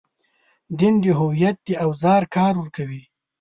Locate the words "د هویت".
1.03-1.57